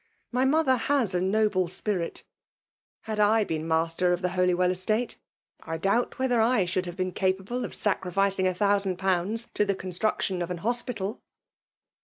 [0.31, 2.23] My mother has a noble spirit
[3.01, 5.19] Had / been master of the Holywell estate,
[5.61, 9.75] I doubt whether I should have been capable of sacrificing a thousand pounds to the
[9.75, 11.21] construe* tion of an hospital